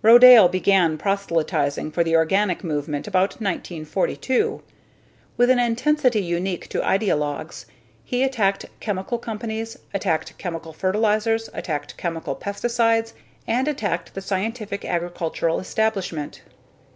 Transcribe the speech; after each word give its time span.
Rodale 0.00 0.48
began 0.48 0.96
proselytizing 0.96 1.90
for 1.90 2.04
the 2.04 2.14
organic 2.14 2.62
movement 2.62 3.08
about 3.08 3.32
1942. 3.42 4.62
With 5.36 5.50
an 5.50 5.58
intensity 5.58 6.22
unique 6.22 6.68
to 6.68 6.78
ideologues, 6.82 7.64
he 8.04 8.22
attacked 8.22 8.66
chemical 8.78 9.18
companies, 9.18 9.76
attacked 9.92 10.38
chemical 10.38 10.72
fertilizers, 10.72 11.50
attacked 11.52 11.96
chemical 11.96 12.36
pesticides, 12.36 13.12
and 13.48 13.66
attacked 13.66 14.14
the 14.14 14.20
scientific 14.20 14.84
agricultural 14.84 15.58
establishment. 15.58 16.42